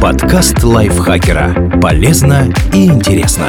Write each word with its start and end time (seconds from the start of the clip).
Подкаст 0.00 0.62
лайфхакера. 0.62 1.80
Полезно 1.80 2.52
и 2.72 2.86
интересно. 2.86 3.48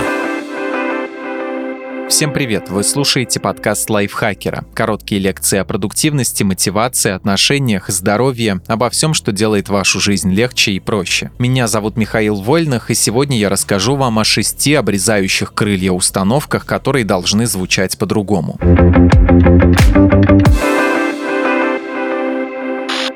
Всем 2.07 2.31
привет! 2.31 2.69
Вы 2.69 2.85
слушаете 2.85 3.41
подкаст 3.41 3.89
лайфхакера. 3.89 4.63
Короткие 4.73 5.19
лекции 5.19 5.59
о 5.59 5.65
продуктивности, 5.65 6.43
мотивации, 6.43 7.11
отношениях, 7.11 7.89
здоровье, 7.89 8.61
обо 8.67 8.89
всем, 8.89 9.13
что 9.13 9.33
делает 9.33 9.67
вашу 9.67 9.99
жизнь 9.99 10.31
легче 10.31 10.71
и 10.71 10.79
проще. 10.79 11.31
Меня 11.37 11.67
зовут 11.67 11.97
Михаил 11.97 12.35
Вольных, 12.35 12.89
и 12.91 12.95
сегодня 12.95 13.37
я 13.37 13.49
расскажу 13.49 13.95
вам 13.95 14.17
о 14.17 14.23
шести 14.23 14.73
обрезающих 14.73 15.53
крылья 15.53 15.91
установках, 15.91 16.65
которые 16.65 17.03
должны 17.03 17.45
звучать 17.45 17.97
по-другому. 17.97 18.57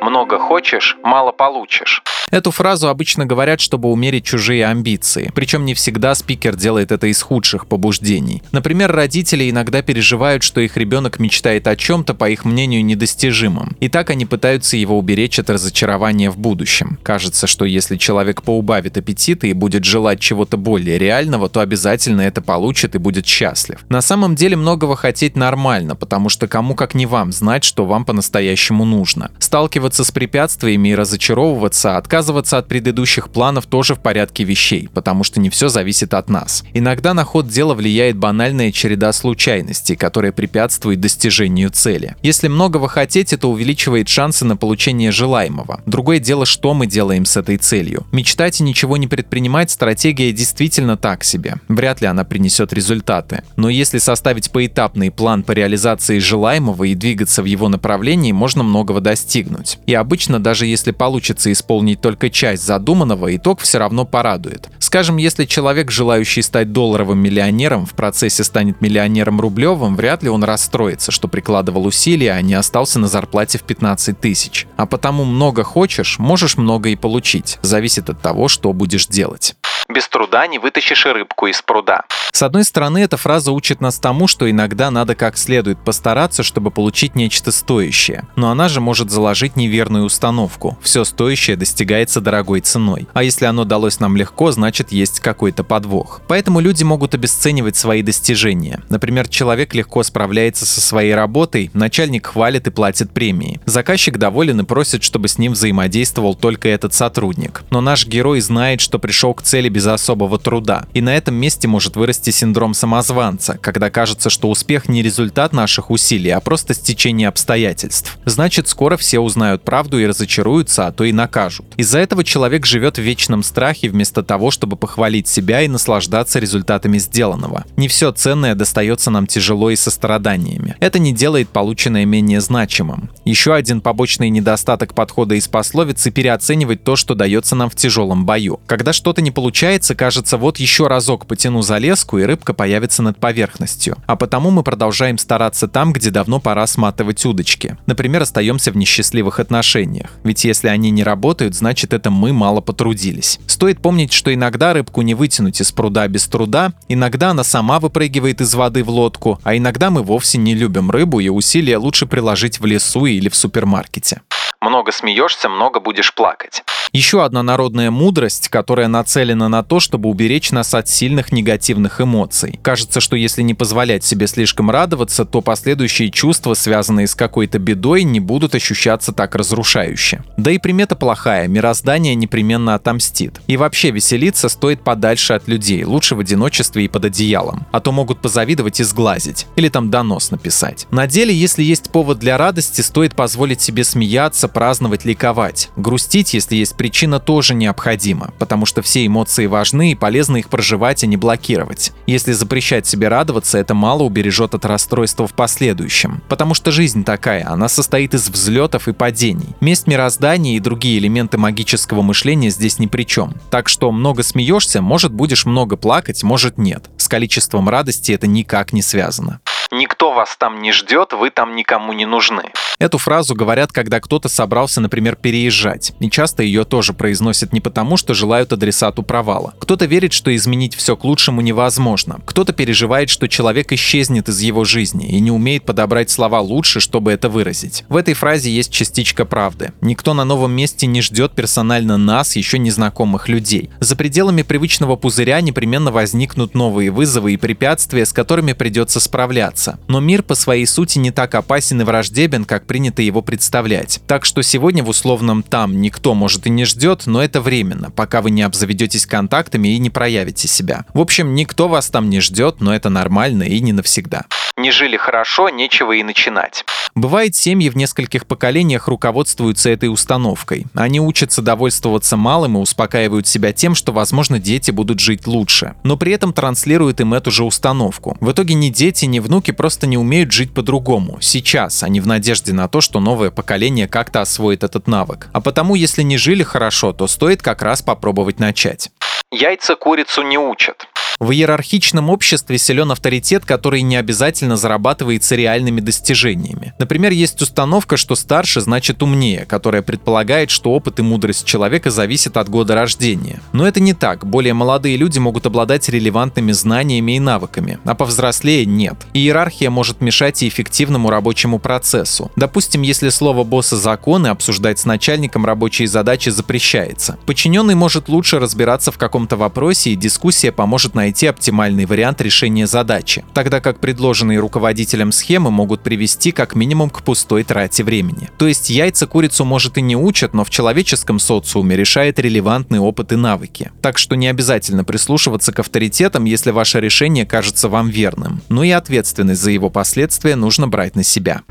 Много 0.02 0.38
хочешь, 0.38 0.98
мало 1.02 1.32
получишь. 1.32 2.04
Эту 2.32 2.52
фразу 2.52 2.88
обычно 2.88 3.26
говорят, 3.26 3.60
чтобы 3.60 3.92
умерить 3.92 4.24
чужие 4.24 4.66
амбиции. 4.66 5.32
Причем 5.36 5.66
не 5.66 5.74
всегда 5.74 6.16
спикер 6.16 6.56
делает 6.56 6.94
это 6.94 7.08
из 7.08 7.22
худших 7.22 7.68
побуждений. 7.68 8.42
Например, 8.54 8.90
родители 8.90 9.50
иногда 9.50 9.82
переживают, 9.82 10.42
что 10.42 10.62
их 10.62 10.78
ребенок 10.78 11.20
мечтает 11.20 11.68
о 11.68 11.76
чем-то, 11.76 12.14
по 12.14 12.30
их 12.30 12.46
мнению, 12.46 12.86
недостижимом. 12.86 13.76
И 13.82 13.90
так 13.90 14.10
они 14.12 14.26
пытаются 14.26 14.78
его 14.78 14.98
уберечь 14.98 15.40
от 15.40 15.50
разочарования 15.50 16.32
в 16.32 16.38
будущем. 16.38 16.98
Кажется, 17.04 17.48
что 17.48 17.66
если 17.66 17.98
человек 17.98 18.44
поубавит 18.44 18.98
аппетита 18.98 19.48
и 19.48 19.54
будет 19.54 19.84
желать 19.84 20.22
чего-то 20.22 20.56
более 20.56 20.98
реального, 20.98 21.50
то 21.50 21.60
обязательно 21.60 22.22
это 22.22 22.42
получит 22.42 22.96
и 22.96 22.98
будет 22.98 23.26
счастлив. 23.26 23.80
На 23.90 24.02
самом 24.02 24.36
деле 24.36 24.56
многого 24.56 24.96
хотеть 24.96 25.36
нормально, 25.36 25.98
потому 25.98 26.30
что 26.30 26.48
кому 26.48 26.76
как 26.76 26.96
не 26.96 27.06
вам 27.06 27.34
знать, 27.34 27.66
что 27.66 27.86
вам 27.86 28.06
по-настоящему 28.06 28.86
нужно. 28.86 29.32
Сталкиваться 29.40 30.06
с 30.06 30.12
препятствиями 30.12 30.90
и 30.90 30.96
разочаровываться, 30.96 31.98
отказываться 31.98 32.21
Отказываться 32.22 32.60
от 32.60 32.68
предыдущих 32.68 33.30
планов 33.30 33.66
тоже 33.66 33.96
в 33.96 34.00
порядке 34.00 34.44
вещей, 34.44 34.88
потому 34.94 35.24
что 35.24 35.40
не 35.40 35.50
все 35.50 35.70
зависит 35.70 36.14
от 36.14 36.30
нас. 36.30 36.64
Иногда 36.72 37.16
на 37.16 37.24
ход 37.24 37.48
дела 37.48 37.74
влияет 37.74 38.16
банальная 38.16 38.72
череда 38.72 39.12
случайностей, 39.12 39.96
которая 39.96 40.32
препятствует 40.32 41.00
достижению 41.02 41.72
цели. 41.72 42.16
Если 42.22 42.48
многого 42.48 42.88
хотеть, 42.88 43.34
это 43.34 43.48
увеличивает 43.48 44.08
шансы 44.08 44.46
на 44.46 44.56
получение 44.56 45.10
желаемого. 45.10 45.82
Другое 45.88 46.20
дело, 46.20 46.46
что 46.46 46.76
мы 46.76 46.86
делаем 46.86 47.26
с 47.26 47.38
этой 47.38 47.58
целью. 47.58 48.06
Мечтать 48.12 48.60
и 48.60 48.64
ничего 48.64 48.98
не 48.98 49.08
предпринимать– 49.08 49.72
стратегия 49.72 50.32
действительно 50.32 50.98
так 50.98 51.24
себе. 51.24 51.56
Вряд 51.70 52.02
ли 52.02 52.08
она 52.08 52.24
принесет 52.24 52.72
результаты. 52.72 53.42
Но 53.56 53.68
если 53.68 53.98
составить 53.98 54.52
поэтапный 54.52 55.10
план 55.10 55.42
по 55.42 55.54
реализации 55.54 56.20
желаемого 56.20 56.84
и 56.84 56.94
двигаться 56.94 57.42
в 57.42 57.46
его 57.46 57.68
направлении, 57.68 58.32
можно 58.32 58.62
многого 58.62 59.02
достигнуть. 59.02 59.80
И 59.88 59.96
обычно, 59.96 60.40
даже 60.40 60.68
если 60.68 60.92
получится 60.92 61.52
исполнить 61.52 62.00
только 62.00 62.11
только 62.12 62.30
часть 62.30 62.66
задуманного, 62.66 63.34
итог 63.34 63.62
все 63.62 63.78
равно 63.78 64.04
порадует. 64.04 64.68
Скажем, 64.80 65.16
если 65.16 65.46
человек, 65.46 65.92
желающий 65.92 66.42
стать 66.42 66.74
долларовым 66.74 67.18
миллионером, 67.20 67.86
в 67.86 67.94
процессе 67.94 68.44
станет 68.44 68.82
миллионером 68.82 69.40
рублевым, 69.40 69.96
вряд 69.96 70.22
ли 70.22 70.30
он 70.30 70.44
расстроится, 70.44 71.12
что 71.12 71.30
прикладывал 71.30 71.86
усилия, 71.86 72.34
а 72.34 72.42
не 72.42 72.54
остался 72.54 73.00
на 73.00 73.08
зарплате 73.08 73.60
в 73.60 73.64
15 73.64 74.20
тысяч. 74.20 74.68
А 74.76 74.86
потому 74.86 75.24
много 75.24 75.64
хочешь, 75.64 76.20
можешь 76.20 76.58
много 76.58 76.90
и 76.90 76.98
получить. 76.98 77.60
Зависит 77.62 78.10
от 78.10 78.22
того, 78.22 78.50
что 78.50 78.74
будешь 78.74 79.08
делать. 79.08 79.56
Без 79.92 80.08
труда 80.08 80.48
не 80.48 80.58
вытащишь 80.58 81.06
рыбку 81.06 81.48
из 81.48 81.62
пруда. 81.62 82.04
С 82.32 82.42
одной 82.44 82.64
стороны, 82.64 83.00
эта 83.00 83.18
фраза 83.18 83.52
учит 83.52 83.82
нас 83.82 84.00
тому, 84.00 84.28
что 84.28 84.50
иногда 84.50 84.90
надо 84.90 85.16
как 85.16 85.38
следует 85.38 85.84
постараться, 85.84 86.44
чтобы 86.44 86.72
получить 86.72 87.14
нечто 87.14 87.52
стоящее. 87.52 88.24
Но 88.38 88.52
она 88.52 88.70
же 88.70 88.80
может 88.80 89.12
заложить 89.12 89.58
неверную 89.58 90.06
установку. 90.06 90.78
Все 90.82 91.04
стоящее 91.04 91.58
достигается 91.58 92.22
дорогой 92.22 92.62
ценой. 92.62 93.10
А 93.14 93.24
если 93.24 93.46
оно 93.46 93.66
далось 93.66 94.00
нам 94.00 94.16
легко, 94.16 94.52
значит 94.52 94.94
есть 94.94 95.20
какой-то 95.20 95.66
подвох. 95.66 96.22
Поэтому 96.30 96.62
люди 96.62 96.84
могут 96.84 97.14
обесценивать 97.14 97.76
свои 97.76 98.02
достижения. 98.02 98.82
Например, 98.88 99.28
человек 99.28 99.74
легко 99.76 100.04
справляется 100.04 100.66
со 100.66 100.80
своей 100.80 101.14
работой, 101.14 101.70
начальник 101.74 102.28
хвалит 102.28 102.66
и 102.66 102.72
платит 102.72 103.12
премии. 103.12 103.60
Заказчик 103.66 104.18
доволен 104.18 104.62
и 104.62 104.64
просит, 104.64 105.04
чтобы 105.04 105.28
с 105.28 105.38
ним 105.38 105.52
взаимодействовал 105.52 106.36
только 106.36 106.70
этот 106.70 106.94
сотрудник. 106.94 107.64
Но 107.72 107.82
наш 107.82 108.08
герой 108.08 108.40
знает, 108.40 108.80
что 108.80 108.98
пришел 108.98 109.34
к 109.34 109.42
цели 109.42 109.68
без 109.68 109.81
без 109.82 109.88
особого 109.88 110.38
труда. 110.38 110.86
И 110.94 111.02
на 111.02 111.18
этом 111.18 111.34
месте 111.34 111.68
может 111.68 111.96
вырасти 111.96 112.30
синдром 112.30 112.76
самозванца, 112.76 113.58
когда 113.60 113.90
кажется, 113.90 114.30
что 114.30 114.48
успех 114.48 114.88
не 114.88 115.02
результат 115.02 115.54
наших 115.54 115.90
усилий, 115.90 116.30
а 116.30 116.40
просто 116.40 116.76
стечение 116.76 117.28
обстоятельств. 117.28 118.20
Значит, 118.26 118.68
скоро 118.68 118.96
все 118.96 119.20
узнают 119.20 119.64
правду 119.64 120.00
и 120.00 120.06
разочаруются, 120.06 120.86
а 120.86 120.92
то 120.92 121.04
и 121.04 121.12
накажут. 121.12 121.66
Из-за 121.78 121.98
этого 121.98 122.24
человек 122.24 122.68
живет 122.68 123.00
в 123.00 123.02
вечном 123.02 123.42
страхе 123.42 123.90
вместо 123.90 124.22
того, 124.22 124.52
чтобы 124.52 124.78
похвалить 124.78 125.28
себя 125.28 125.62
и 125.62 125.68
наслаждаться 125.68 126.38
результатами 126.38 127.00
сделанного. 127.00 127.66
Не 127.76 127.88
все 127.88 128.12
ценное 128.12 128.54
достается 128.54 129.10
нам 129.10 129.26
тяжело 129.26 129.72
и 129.72 129.76
со 129.76 129.90
страданиями. 129.90 130.76
Это 130.80 131.00
не 131.00 131.12
делает 131.12 131.50
полученное 131.50 132.06
менее 132.06 132.40
значимым. 132.40 133.10
Еще 133.26 133.56
один 133.56 133.82
побочный 133.82 134.30
недостаток 134.30 134.94
подхода 134.94 135.34
из 135.34 135.48
пословицы– 135.48 136.12
переоценивать 136.12 136.84
то, 136.84 136.96
что 136.96 137.16
дается 137.16 137.56
нам 137.56 137.72
в 137.72 137.76
тяжелом 137.76 138.28
бою. 138.28 138.60
Когда 138.68 138.94
что-то 138.94 139.24
не 139.24 139.32
получается, 139.32 139.71
получается, 139.72 139.96
кажется, 139.96 140.38
вот 140.38 140.58
еще 140.58 140.88
разок 140.88 141.26
потяну 141.26 141.62
за 141.62 141.78
леску, 141.78 142.18
и 142.18 142.24
рыбка 142.24 142.54
появится 142.54 143.02
над 143.02 143.18
поверхностью. 143.18 143.96
А 144.06 144.18
потому 144.18 144.52
мы 144.52 144.64
продолжаем 144.64 145.18
стараться 145.18 145.70
там, 145.70 145.94
где 145.94 146.10
давно 146.10 146.42
пора 146.42 146.68
сматывать 146.68 147.26
удочки. 147.26 147.78
Например, 147.86 148.24
остаемся 148.24 148.74
в 148.74 148.76
несчастливых 148.76 149.40
отношениях. 149.40 150.10
Ведь 150.26 150.44
если 150.44 150.68
они 150.68 150.92
не 150.92 151.06
работают, 151.06 151.56
значит 151.56 151.94
это 151.94 152.12
мы 152.12 152.34
мало 152.34 152.60
потрудились. 152.60 153.40
Стоит 153.48 153.82
помнить, 153.82 154.12
что 154.12 154.34
иногда 154.34 154.74
рыбку 154.74 155.04
не 155.04 155.16
вытянуть 155.16 155.62
из 155.62 155.72
пруда 155.72 156.06
без 156.10 156.28
труда, 156.28 156.74
иногда 156.90 157.30
она 157.30 157.46
сама 157.46 157.80
выпрыгивает 157.80 158.42
из 158.42 158.54
воды 158.54 158.84
в 158.84 158.90
лодку, 158.90 159.40
а 159.44 159.56
иногда 159.56 159.90
мы 159.90 160.04
вовсе 160.04 160.38
не 160.38 160.54
любим 160.54 160.92
рыбу 160.92 161.22
и 161.22 161.30
усилия 161.30 161.78
лучше 161.78 162.08
приложить 162.08 162.60
в 162.60 162.66
лесу 162.66 163.06
или 163.06 163.30
в 163.30 163.36
супермаркете. 163.36 164.20
Много 164.62 164.92
смеешься, 164.92 165.50
много 165.50 165.80
будешь 165.80 166.14
плакать. 166.14 166.64
Еще 166.94 167.24
одна 167.24 167.42
народная 167.42 167.90
мудрость, 167.90 168.50
которая 168.50 168.88
нацелена 168.88 169.48
на 169.48 169.64
то, 169.64 169.80
чтобы 169.80 170.10
уберечь 170.10 170.52
нас 170.52 170.74
от 170.76 170.88
сильных 170.88 171.32
негативных 171.32 172.02
эмоций. 172.02 172.60
Кажется, 172.62 173.00
что 173.00 173.16
если 173.16 173.42
не 173.42 173.54
позволять 173.54 174.04
себе 174.04 174.28
слишком 174.28 174.70
радоваться, 174.70 175.26
то 175.26 175.42
последующие 175.42 176.12
чувства, 176.12 176.54
связанные 176.54 177.08
с 177.08 177.16
какой-то 177.16 177.58
бедой, 177.60 178.04
не 178.04 178.20
будут 178.20 178.54
ощущаться 178.54 179.14
так 179.14 179.36
разрушающе. 179.36 180.24
Да 180.38 180.52
и 180.52 180.60
примета 180.60 180.96
плохая, 180.96 181.48
мироздание 181.48 182.14
непременно 182.14 182.76
отомстит. 182.76 183.40
И 183.48 183.58
вообще 183.58 183.92
веселиться 183.92 184.50
стоит 184.50 184.84
подальше 184.84 185.34
от 185.34 185.48
людей, 185.48 185.86
лучше 185.86 186.16
в 186.16 186.20
одиночестве 186.20 186.86
и 186.86 186.88
под 186.88 187.06
одеялом. 187.06 187.66
А 187.72 187.80
то 187.80 187.92
могут 187.92 188.22
позавидовать 188.22 188.80
и 188.80 188.84
сглазить. 188.84 189.48
Или 189.56 189.70
там 189.70 189.90
донос 189.90 190.30
написать. 190.30 190.86
На 190.92 191.08
деле, 191.08 191.34
если 191.34 191.64
есть 191.64 191.90
повод 191.90 192.20
для 192.20 192.38
радости, 192.38 192.82
стоит 192.82 193.16
позволить 193.16 193.62
себе 193.62 193.86
смеяться, 193.86 194.51
праздновать, 194.54 195.06
ликовать. 195.06 195.70
Грустить, 195.76 196.34
если 196.34 196.56
есть 196.56 196.78
причина 196.78 197.20
тоже 197.20 197.54
необходима, 197.54 198.34
потому 198.40 198.66
что 198.66 198.82
все 198.82 199.06
эмоции 199.06 199.46
важны 199.46 199.92
и 199.92 199.96
полезно 199.96 200.38
их 200.38 200.50
проживать, 200.50 201.04
а 201.04 201.08
не 201.08 201.18
блокировать. 201.18 201.92
Если 202.08 202.32
запрещать 202.32 202.88
себе 202.88 203.08
радоваться, 203.08 203.58
это 203.58 203.74
мало 203.74 204.04
убережет 204.04 204.56
от 204.56 204.66
расстройства 204.66 205.28
в 205.28 205.34
последующем. 205.34 206.22
Потому 206.30 206.54
что 206.54 206.72
жизнь 206.72 207.04
такая, 207.04 207.48
она 207.48 207.68
состоит 207.68 208.14
из 208.14 208.30
взлетов 208.30 208.88
и 208.88 208.94
падений. 208.94 209.56
Месть 209.62 209.88
мироздания 209.88 210.56
и 210.56 210.60
другие 210.60 210.98
элементы 211.00 211.38
магического 211.38 212.02
мышления 212.02 212.50
здесь 212.50 212.80
ни 212.80 212.88
при 212.88 213.04
чем. 213.04 213.36
Так 213.50 213.70
что 213.70 213.92
много 213.92 214.24
смеешься, 214.24 214.82
может 214.82 215.12
будешь 215.14 215.46
много 215.46 215.78
плакать, 215.78 216.24
может 216.24 216.58
нет. 216.58 216.90
С 216.98 217.08
количеством 217.08 217.70
радости 217.70 218.12
это 218.12 218.28
никак 218.28 218.74
не 218.74 218.82
связано. 218.82 219.40
Никто 219.72 220.12
вас 220.12 220.36
там 220.38 220.62
не 220.62 220.74
ждет, 220.74 221.14
вы 221.14 221.30
там 221.30 221.56
никому 221.56 221.94
не 221.94 222.06
нужны. 222.06 222.52
Эту 222.82 222.98
фразу 222.98 223.36
говорят, 223.36 223.72
когда 223.72 224.00
кто-то 224.00 224.28
собрался, 224.28 224.82
например, 224.82 225.16
переезжать. 225.16 225.94
И 226.00 226.10
часто 226.10 226.42
ее 226.42 226.64
тоже 226.64 226.94
произносят 226.94 227.54
не 227.54 227.62
потому, 227.62 227.96
что 227.96 228.16
желают 228.16 228.52
адресату 228.54 229.04
провала. 229.04 229.54
Кто-то 229.60 229.86
верит, 229.86 230.14
что 230.14 230.36
изменить 230.36 230.74
все 230.74 230.98
к 230.98 231.04
лучшему 231.04 231.42
невозможно. 231.42 232.20
Кто-то 232.26 232.54
переживает, 232.54 233.12
что 233.12 233.28
человек 233.28 233.72
исчезнет 233.72 234.30
из 234.30 234.40
его 234.42 234.64
жизни 234.64 235.08
и 235.08 235.20
не 235.20 235.30
умеет 235.30 235.64
подобрать 235.64 236.10
слова 236.10 236.42
лучше, 236.42 236.80
чтобы 236.80 237.12
это 237.12 237.30
выразить. 237.30 237.84
В 237.88 237.98
этой 237.98 238.16
фразе 238.16 238.50
есть 238.50 238.72
частичка 238.72 239.26
правды. 239.26 239.74
Никто 239.82 240.16
на 240.16 240.26
новом 240.26 240.52
месте 240.52 240.88
не 240.88 241.04
ждет 241.04 241.34
персонально 241.34 241.98
нас, 241.98 242.36
еще 242.36 242.58
незнакомых 242.58 243.30
людей. 243.30 243.70
За 243.80 243.96
пределами 243.96 244.42
привычного 244.42 244.96
пузыря 244.96 245.40
непременно 245.42 245.92
возникнут 245.92 246.56
новые 246.56 246.90
вызовы 246.90 247.34
и 247.34 247.38
препятствия, 247.38 248.08
с 248.08 248.12
которыми 248.12 248.54
придется 248.54 249.00
справляться. 249.00 249.78
Но 249.88 250.00
мир 250.00 250.24
по 250.24 250.34
своей 250.34 250.66
сути 250.66 250.98
не 250.98 251.12
так 251.12 251.36
опасен 251.36 251.80
и 251.82 251.84
враждебен, 251.84 252.44
как 252.44 252.71
принято 252.72 253.02
его 253.02 253.22
представлять. 253.22 254.00
Так 254.08 254.24
что 254.24 254.42
сегодня 254.42 254.82
в 254.82 254.88
условном 254.88 255.44
«там» 255.44 255.82
никто, 255.82 256.14
может, 256.14 256.48
и 256.48 256.50
не 256.50 256.64
ждет, 256.64 257.06
но 257.06 257.22
это 257.22 257.42
временно, 257.42 257.92
пока 257.92 258.22
вы 258.22 258.32
не 258.32 258.44
обзаведетесь 258.44 259.06
контактами 259.06 259.76
и 259.76 259.78
не 259.78 259.90
проявите 259.90 260.48
себя. 260.48 260.86
В 260.94 261.02
общем, 261.02 261.36
никто 261.36 261.68
вас 261.68 261.90
там 261.90 262.10
не 262.10 262.22
ждет, 262.22 262.62
но 262.62 262.74
это 262.74 262.90
нормально 262.90 263.44
и 263.44 263.60
не 263.60 263.74
навсегда. 263.74 264.24
Не 264.58 264.72
жили 264.72 264.98
хорошо, 264.98 265.50
нечего 265.50 265.94
и 265.94 266.04
начинать. 266.04 266.66
Бывает, 266.94 267.36
семьи 267.36 267.70
в 267.70 267.78
нескольких 267.78 268.28
поколениях 268.28 268.88
руководствуются 268.88 269.70
этой 269.70 269.88
установкой. 269.88 270.66
Они 270.74 271.00
учатся 271.00 271.42
довольствоваться 271.42 272.18
малым 272.18 272.58
и 272.58 272.62
успокаивают 272.62 273.28
себя 273.28 273.54
тем, 273.54 273.76
что, 273.76 273.94
возможно, 273.94 274.40
дети 274.40 274.72
будут 274.72 275.00
жить 275.00 275.26
лучше. 275.26 275.76
Но 275.84 275.96
при 275.96 276.12
этом 276.12 276.34
транслируют 276.34 277.00
им 277.00 277.14
эту 277.14 277.32
же 277.32 277.46
установку. 277.46 278.18
В 278.20 278.32
итоге 278.32 278.54
ни 278.56 278.70
дети, 278.70 279.06
ни 279.06 279.20
внуки 279.20 279.52
просто 279.52 279.88
не 279.88 279.98
умеют 279.98 280.32
жить 280.34 280.54
по-другому. 280.54 281.18
Сейчас, 281.22 281.84
а 281.84 281.90
не 281.90 282.02
в 282.02 282.08
надежде 282.08 282.52
на 282.52 282.68
то, 282.68 282.82
что 282.82 283.00
новое 283.00 283.32
поколение 283.32 283.88
как-то 283.88 284.22
освоит 284.22 284.64
этот 284.64 284.88
навык. 284.88 285.30
А 285.32 285.40
потому, 285.40 285.76
если 285.76 286.04
не 286.04 286.18
жили 286.18 286.44
хорошо, 286.44 286.92
то 286.92 287.08
стоит 287.08 287.42
как 287.42 287.62
раз 287.62 287.82
попробовать 287.82 288.40
начать. 288.40 288.92
Яйца 289.32 289.76
курицу 289.76 290.24
не 290.24 290.38
учат. 290.38 290.88
В 291.22 291.30
иерархичном 291.30 292.10
обществе 292.10 292.58
силен 292.58 292.92
авторитет, 292.92 293.46
который 293.46 293.84
не 293.84 293.96
обязательно 293.96 294.58
зарабатывается 294.58 295.36
реальными 295.36 295.80
достижениями. 295.80 296.74
Например, 296.80 297.12
есть 297.12 297.40
установка, 297.44 297.96
что 297.96 298.16
старше 298.16 298.60
значит 298.60 299.04
умнее, 299.04 299.46
которая 299.46 299.84
предполагает, 299.84 300.50
что 300.50 300.72
опыт 300.72 300.98
и 300.98 301.04
мудрость 301.04 301.46
человека 301.46 301.92
зависят 301.92 302.38
от 302.38 302.50
года 302.50 302.74
рождения. 302.74 303.40
Но 303.54 303.68
это 303.68 303.80
не 303.80 303.94
так. 303.94 304.26
Более 304.26 304.56
молодые 304.56 304.98
люди 304.98 305.20
могут 305.20 305.46
обладать 305.46 305.90
релевантными 305.90 306.54
знаниями 306.54 307.18
и 307.18 307.20
навыками, 307.20 307.78
а 307.86 307.94
повзрослее 307.94 308.66
нет. 308.66 308.96
Иерархия 309.14 309.70
может 309.70 310.02
мешать 310.02 310.42
и 310.42 310.48
эффективному 310.48 311.12
рабочему 311.12 311.60
процессу. 311.60 312.32
Допустим, 312.36 312.82
если 312.82 313.10
слово 313.10 313.44
босса 313.44 313.78
закон 313.78 314.26
и 314.26 314.30
обсуждать 314.32 314.80
с 314.80 314.86
начальником 314.86 315.46
рабочие 315.46 315.88
задачи 315.88 316.30
запрещается. 316.30 317.20
Подчиненный 317.28 317.76
может 317.76 318.10
лучше 318.10 318.40
разбираться 318.40 318.92
в 318.92 318.98
каком-то 318.98 319.36
вопросе, 319.38 319.92
и 319.92 319.96
дискуссия 319.96 320.52
поможет 320.52 320.96
найти 320.96 321.11
найти 321.12 321.28
оптимальный 321.28 321.86
вариант 321.86 322.22
решения 322.22 322.66
задачи, 322.66 323.26
тогда 323.34 323.60
как 323.60 323.82
предложенные 323.82 324.40
руководителем 324.40 325.12
схемы 325.12 325.52
могут 325.52 325.84
привести 325.84 326.32
как 326.32 326.56
минимум 326.56 326.90
к 326.90 327.04
пустой 327.04 327.44
трате 327.44 327.84
времени. 327.84 328.30
То 328.38 328.48
есть 328.48 328.70
яйца 328.70 329.08
курицу 329.08 329.44
может 329.44 329.78
и 329.78 329.82
не 329.82 329.98
учат, 329.98 330.34
но 330.34 330.46
в 330.46 330.50
человеческом 330.50 331.20
социуме 331.20 331.76
решает 331.76 332.18
релевантный 332.18 332.80
опыт 332.80 333.12
и 333.12 333.18
навыки. 333.18 333.72
Так 333.82 333.98
что 333.98 334.16
не 334.16 334.30
обязательно 334.30 334.86
прислушиваться 334.86 335.52
к 335.52 335.60
авторитетам, 335.60 336.24
если 336.24 336.52
ваше 336.52 336.80
решение 336.80 337.26
кажется 337.26 337.68
вам 337.68 337.90
верным. 337.90 338.42
Но 338.48 338.64
и 338.64 338.70
ответственность 338.70 339.42
за 339.42 339.52
его 339.52 339.70
последствия 339.70 340.38
нужно 340.38 340.70
брать 340.70 340.96
на 340.96 341.04
себя. 341.04 341.42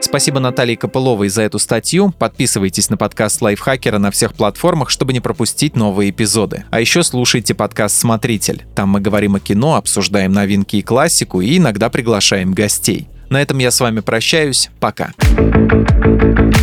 Спасибо 0.00 0.40
Наталье 0.40 0.76
Копыловой 0.76 1.28
за 1.28 1.42
эту 1.42 1.58
статью. 1.58 2.12
Подписывайтесь 2.18 2.90
на 2.90 2.96
подкаст 2.96 3.42
Лайфхакера 3.42 3.98
на 3.98 4.10
всех 4.10 4.34
платформах, 4.34 4.90
чтобы 4.90 5.12
не 5.12 5.20
пропустить 5.20 5.76
новые 5.76 6.10
эпизоды. 6.10 6.64
А 6.70 6.80
еще 6.80 7.02
слушайте 7.02 7.54
подкаст 7.54 7.98
«Смотритель». 7.98 8.64
Там 8.74 8.90
мы 8.90 9.00
говорим 9.00 9.34
о 9.34 9.40
кино, 9.40 9.76
обсуждаем 9.76 10.32
новинки 10.32 10.76
и 10.76 10.82
классику 10.82 11.40
и 11.40 11.58
иногда 11.58 11.90
приглашаем 11.90 12.52
гостей. 12.52 13.08
На 13.30 13.42
этом 13.42 13.58
я 13.58 13.70
с 13.70 13.80
вами 13.80 14.00
прощаюсь. 14.00 14.70
Пока. 14.78 15.12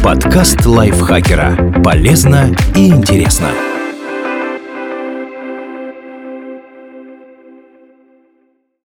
Подкаст 0.04 0.66
Лайфхакера. 0.66 1.82
Полезно 1.84 2.56
и 2.76 2.88
интересно. 2.88 3.73